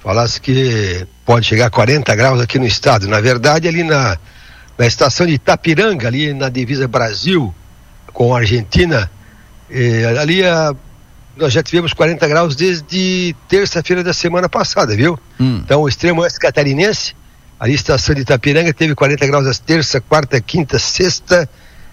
falasse 0.00 0.40
que 0.40 1.06
pode 1.24 1.46
chegar 1.46 1.66
a 1.66 1.70
40 1.70 2.14
graus 2.14 2.40
aqui 2.40 2.58
no 2.58 2.66
estado. 2.66 3.06
Na 3.08 3.20
verdade, 3.20 3.68
ali 3.68 3.82
na, 3.82 4.16
na 4.76 4.86
estação 4.86 5.26
de 5.26 5.34
Itapiranga, 5.34 6.08
ali 6.08 6.32
na 6.32 6.48
divisa 6.48 6.86
Brasil 6.86 7.54
com 8.12 8.34
a 8.34 8.38
Argentina, 8.38 9.10
eh, 9.70 10.16
ali 10.18 10.44
a, 10.44 10.74
nós 11.36 11.52
já 11.52 11.62
tivemos 11.62 11.92
40 11.92 12.26
graus 12.26 12.56
desde 12.56 13.34
terça-feira 13.48 14.02
da 14.02 14.12
semana 14.12 14.48
passada, 14.48 14.96
viu? 14.96 15.18
Hum. 15.38 15.60
Então, 15.64 15.82
o 15.82 15.88
extremo 15.88 16.22
oeste 16.22 16.38
catarinense, 16.38 17.14
ali 17.60 17.72
a 17.72 17.74
estação 17.74 18.14
de 18.14 18.22
Itapiranga 18.22 18.72
teve 18.72 18.94
40 18.94 19.26
graus 19.26 19.46
às 19.46 19.58
terça, 19.58 20.00
quarta, 20.00 20.40
quinta, 20.40 20.78
sexta, 20.78 21.48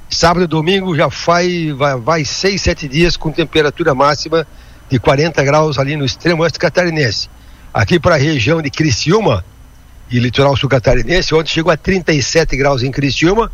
sábado 0.09 0.43
e 0.43 0.47
domingo 0.47 0.95
já 0.95 1.07
vai, 1.07 1.73
vai, 1.73 1.95
vai 1.97 2.25
seis, 2.25 2.61
sete 2.61 2.87
dias 2.87 3.17
com 3.17 3.31
temperatura 3.31 3.93
máxima 3.93 4.47
de 4.89 4.99
40 4.99 5.43
graus 5.43 5.77
ali 5.77 5.95
no 5.95 6.05
extremo 6.05 6.43
oeste 6.43 6.59
catarinense. 6.59 7.29
Aqui 7.75 7.99
para 7.99 8.15
a 8.15 8.17
região 8.17 8.61
de 8.61 8.69
Criciúma 8.69 9.43
e 10.09 10.17
litoral 10.17 10.55
sul 10.55 10.70
catarinense, 10.70 11.35
ontem 11.35 11.49
chegou 11.49 11.73
a 11.73 11.75
37 11.75 12.55
graus 12.55 12.81
em 12.81 12.89
Criciúma, 12.89 13.52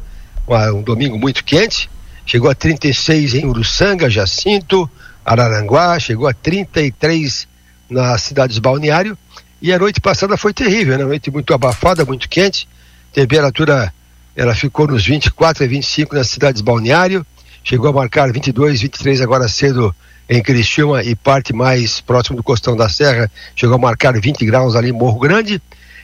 um 0.75 0.83
domingo 0.83 1.17
muito 1.17 1.43
quente, 1.43 1.89
chegou 2.23 2.47
a 2.47 2.53
36 2.53 3.33
em 3.33 3.47
Uruçanga, 3.47 4.11
Jacinto, 4.11 4.87
Araranguá, 5.25 5.97
chegou 5.97 6.27
a 6.27 6.35
33 6.35 7.47
nas 7.89 8.21
cidades 8.21 8.59
balneário, 8.59 9.17
e 9.59 9.73
a 9.73 9.79
noite 9.79 9.99
passada 9.99 10.37
foi 10.37 10.53
terrível, 10.53 10.99
né? 10.99 11.03
Noite 11.03 11.31
muito 11.31 11.51
abafada, 11.51 12.05
muito 12.05 12.29
quente, 12.29 12.67
temperatura 13.11 13.91
ela 14.35 14.53
ficou 14.53 14.85
nos 14.85 15.03
24 15.03 15.63
a 15.63 15.67
25 15.67 16.13
nas 16.13 16.29
cidades 16.29 16.61
balneário, 16.61 17.25
chegou 17.63 17.89
a 17.89 17.93
marcar 17.93 18.31
22, 18.31 18.81
23 18.81 19.19
agora 19.19 19.47
cedo 19.47 19.95
em 20.31 20.41
Criciúma 20.41 21.03
e 21.03 21.13
parte 21.13 21.51
mais 21.51 21.99
próximo 21.99 22.37
do 22.37 22.43
Costão 22.43 22.73
da 22.73 22.87
Serra, 22.87 23.29
chegou 23.53 23.75
a 23.75 23.77
marcar 23.77 24.17
20 24.17 24.45
graus 24.45 24.77
ali 24.77 24.87
em 24.87 24.93
Morro 24.93 25.19
Grande. 25.19 25.61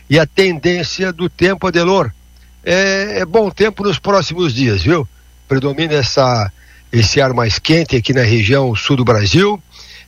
E 0.10 0.20
a 0.20 0.26
tendência 0.26 1.14
do 1.14 1.30
tempo, 1.30 1.66
Adelor, 1.66 2.12
é, 2.62 3.20
é 3.20 3.26
bom 3.26 3.50
tempo 3.50 3.84
nos 3.84 3.98
próximos 3.98 4.54
dias, 4.54 4.84
viu? 4.84 5.08
Predomina 5.48 5.94
essa, 5.94 6.52
esse 6.92 7.22
ar 7.22 7.34
mais 7.34 7.58
quente 7.58 7.96
aqui 7.96 8.12
na 8.12 8.24
região 8.24 8.76
sul 8.76 8.98
do 8.98 9.06
Brasil. 9.06 9.64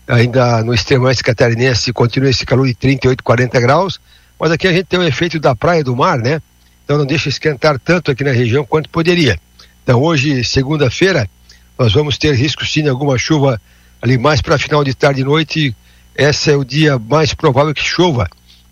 Ainda 0.05 0.61
no 0.65 0.73
extremo 0.73 1.05
oeste 1.05 1.23
catarinense 1.23 1.93
continua 1.93 2.29
esse 2.29 2.45
calor 2.45 2.67
de 2.67 2.73
38, 2.73 3.23
40 3.23 3.57
graus. 3.61 4.01
Mas 4.37 4.51
aqui 4.51 4.67
a 4.67 4.73
gente 4.73 4.87
tem 4.87 4.99
o 4.99 5.03
efeito 5.03 5.39
da 5.39 5.55
praia 5.55 5.81
do 5.81 5.95
mar, 5.95 6.17
né? 6.17 6.41
Então 6.83 6.97
não 6.97 7.05
deixa 7.05 7.29
esquentar 7.29 7.79
tanto 7.79 8.11
aqui 8.11 8.25
na 8.25 8.31
região 8.31 8.65
quanto 8.65 8.89
poderia. 8.89 9.39
Então 9.81 10.01
hoje, 10.01 10.43
segunda-feira, 10.43 11.29
nós 11.77 11.93
vamos 11.93 12.17
ter 12.17 12.35
risco 12.35 12.65
sim 12.65 12.83
de 12.83 12.89
alguma 12.89 13.17
chuva 13.17 13.61
ali 14.01 14.17
mais 14.17 14.41
para 14.41 14.57
final 14.57 14.83
de 14.83 14.93
tarde 14.93 15.21
e 15.21 15.23
noite, 15.23 15.75
esse 16.15 16.51
é 16.51 16.55
o 16.55 16.63
dia 16.63 16.97
mais 16.97 17.33
provável 17.33 17.73
que 17.73 17.83
chova. 17.83 18.29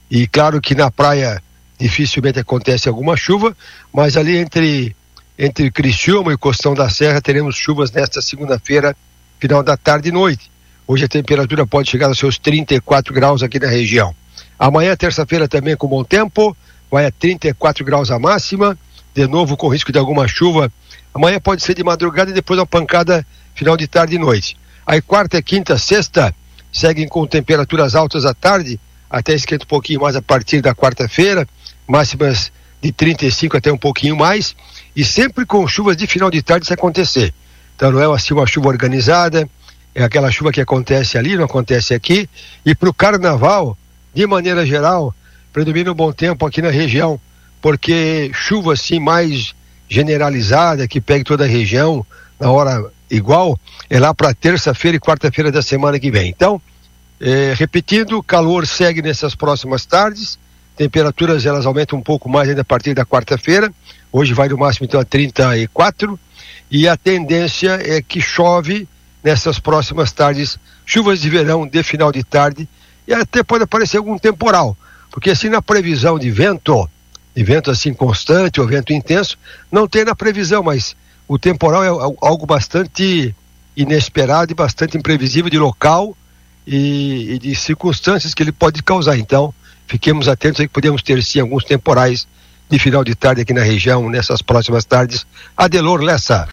E 0.10 0.28
claro 0.28 0.62
que 0.62 0.76
na 0.76 0.90
praia 0.90 1.42
dificilmente 1.78 2.40
acontece 2.40 2.88
alguma 2.88 3.16
chuva, 3.16 3.56
mas 3.94 4.18
ali 4.18 4.38
entre 4.38 4.96
entre 5.38 5.70
Criciúma 5.70 6.34
e 6.34 6.38
Costão 6.38 6.74
da 6.74 6.90
Serra 6.90 7.22
teremos 7.22 7.56
chuvas 7.56 7.92
nesta 7.92 8.24
segunda-feira, 8.24 8.96
final 9.40 9.62
da 9.62 9.78
tarde 9.78 10.10
e 10.10 10.12
noite. 10.12 10.50
Hoje 10.88 11.06
a 11.06 11.08
temperatura 11.08 11.68
pode 11.68 11.92
chegar 11.92 12.08
aos 12.08 12.18
seus 12.18 12.40
34 12.40 13.14
graus 13.14 13.44
aqui 13.44 13.60
na 13.60 13.68
região. 13.68 14.16
Amanhã, 14.58 14.96
terça-feira, 14.96 15.48
também 15.48 15.78
com 15.78 15.88
bom 15.88 16.04
tempo, 16.04 16.58
vai 16.90 17.06
a 17.06 17.12
34 17.12 17.86
graus 17.86 18.10
a 18.10 18.18
máxima, 18.18 18.76
de 19.14 19.28
novo 19.28 19.56
com 19.56 19.68
risco 19.68 19.92
de 19.92 20.00
alguma 20.00 20.28
chuva. 20.28 20.72
Amanhã 21.14 21.40
pode 21.40 21.62
ser 21.62 21.76
de 21.76 21.84
madrugada 21.84 22.32
e 22.32 22.34
depois 22.34 22.58
uma 22.58 22.66
pancada 22.66 23.26
final 23.54 23.78
de 23.78 23.88
tarde 23.88 24.16
e 24.16 24.20
noite. 24.20 24.58
Aí 24.88 25.02
quarta, 25.02 25.42
quinta, 25.42 25.78
sexta 25.78 26.34
seguem 26.72 27.10
com 27.10 27.28
temperaturas 27.28 27.94
altas 27.94 28.24
à 28.26 28.34
tarde, 28.34 28.80
até 29.10 29.34
esquenta 29.34 29.66
um 29.66 29.68
pouquinho 29.68 30.00
mais 30.00 30.16
a 30.16 30.22
partir 30.22 30.62
da 30.62 30.74
quarta-feira, 30.74 31.46
máximas 31.86 32.54
de 32.82 32.94
35 32.94 33.58
até 33.58 33.70
um 33.70 33.78
pouquinho 33.78 34.16
mais, 34.16 34.56
e 34.96 35.04
sempre 35.04 35.46
com 35.46 35.68
chuvas 35.68 35.98
de 35.98 36.08
final 36.08 36.32
de 36.32 36.42
tarde 36.42 36.66
se 36.66 36.74
acontecer. 36.74 37.34
Então 37.76 37.92
não 37.92 38.00
é 38.00 38.16
assim 38.16 38.34
uma 38.34 38.48
chuva 38.48 38.70
organizada, 38.70 39.50
é 39.94 40.06
aquela 40.06 40.32
chuva 40.32 40.54
que 40.54 40.62
acontece 40.62 41.18
ali, 41.18 41.36
não 41.36 41.44
acontece 41.44 41.94
aqui, 41.94 42.30
e 42.66 42.74
para 42.74 42.88
o 42.88 42.94
carnaval, 42.94 43.78
de 44.14 44.26
maneira 44.26 44.66
geral, 44.66 45.14
predomina 45.52 45.92
um 45.92 45.96
bom 45.96 46.14
tempo 46.14 46.46
aqui 46.46 46.62
na 46.62 46.70
região, 46.70 47.20
porque 47.62 48.32
chuva 48.34 48.72
assim 48.72 49.02
mais 49.02 49.54
generalizada, 49.90 50.88
que 50.88 51.02
pegue 51.02 51.26
toda 51.26 51.44
a 51.44 51.48
região 51.48 52.06
na 52.40 52.50
hora 52.52 52.90
igual 53.10 53.60
é 53.90 54.00
lá 54.00 54.14
para 54.14 54.34
terça-feira 54.34 54.98
e 54.98 55.00
quarta-feira 55.00 55.52
da 55.52 55.62
semana 55.62 56.00
que 56.00 56.12
vem. 56.12 56.30
Então, 56.30 56.62
é, 57.20 57.54
repetindo, 57.56 58.22
calor 58.22 58.68
segue 58.68 59.02
nessas 59.02 59.34
próximas 59.34 59.86
tardes, 59.86 60.38
temperaturas 60.76 61.46
elas 61.46 61.66
aumentam 61.66 61.98
um 61.98 62.02
pouco 62.02 62.30
mais 62.30 62.48
ainda 62.48 62.62
a 62.62 62.66
partir 62.66 62.94
da 62.94 63.06
quarta-feira, 63.06 63.74
hoje 64.12 64.34
vai 64.34 64.48
no 64.48 64.58
máximo 64.58 64.86
então 64.86 65.00
a 65.00 65.06
34, 65.06 66.20
e 66.70 66.88
a 66.88 66.96
tendência 66.96 67.80
é 67.84 68.02
que 68.02 68.22
chove 68.22 68.88
nessas 69.24 69.58
próximas 69.58 70.12
tardes, 70.12 70.60
chuvas 70.86 71.20
de 71.20 71.30
verão 71.30 71.68
de 71.68 71.82
final 71.82 72.12
de 72.12 72.24
tarde, 72.24 72.70
e 73.08 73.14
até 73.14 73.42
pode 73.42 73.64
aparecer 73.64 73.98
algum 73.98 74.18
temporal, 74.18 74.78
porque 75.10 75.32
assim 75.32 75.50
na 75.50 75.62
previsão 75.62 76.20
de 76.20 76.30
vento, 76.30 76.88
de 77.36 77.44
vento 77.44 77.72
assim 77.72 77.94
constante 77.94 78.62
ou 78.62 78.68
vento 78.68 78.94
intenso, 78.94 79.38
não 79.72 79.88
tem 79.88 80.06
na 80.06 80.16
previsão, 80.16 80.62
mas 80.62 80.96
o 81.28 81.38
temporal 81.38 81.84
é 81.84 82.16
algo 82.22 82.46
bastante 82.46 83.36
inesperado 83.76 84.52
e 84.52 84.56
bastante 84.56 84.98
imprevisível 84.98 85.50
de 85.50 85.58
local 85.58 86.16
e, 86.66 87.34
e 87.34 87.40
de 87.40 87.56
circunstâncias 87.56 88.34
que 88.34 88.44
ele 88.44 88.52
pode 88.52 88.82
causar. 88.84 89.18
Então, 89.18 89.54
fiquemos 89.88 90.28
atentos 90.28 90.60
aí 90.60 90.68
que 90.68 90.74
podemos 90.74 91.02
ter 91.02 91.22
sim 91.24 91.40
alguns 91.40 91.64
temporais 91.64 92.28
de 92.70 92.78
final 92.80 93.04
de 93.04 93.16
tarde 93.16 93.42
aqui 93.42 93.54
na 93.54 93.64
região, 93.64 94.10
nessas 94.10 94.42
próximas 94.42 94.84
tardes. 94.84 95.26
Adelor 95.56 96.02
Lessa. 96.02 96.46